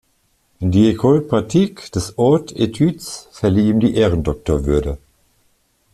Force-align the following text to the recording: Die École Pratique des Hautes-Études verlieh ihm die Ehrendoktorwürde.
Die 0.61 0.91
École 0.91 1.21
Pratique 1.27 1.91
des 1.93 2.17
Hautes-Études 2.17 3.03
verlieh 3.29 3.69
ihm 3.69 3.79
die 3.79 3.93
Ehrendoktorwürde. 3.93 4.97